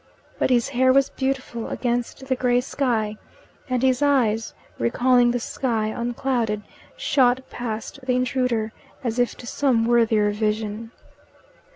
But 0.39 0.49
his 0.49 0.69
hair 0.69 0.91
was 0.91 1.11
beautiful 1.11 1.67
against 1.69 2.25
the 2.25 2.35
grey 2.35 2.59
sky, 2.61 3.17
and 3.69 3.83
his 3.83 4.01
eyes, 4.01 4.55
recalling 4.79 5.29
the 5.29 5.39
sky 5.39 5.89
unclouded, 5.89 6.63
shot 6.97 7.47
past 7.51 7.99
the 8.07 8.15
intruder 8.15 8.73
as 9.03 9.19
if 9.19 9.35
to 9.37 9.45
some 9.45 9.85
worthier 9.85 10.31
vision. 10.31 10.89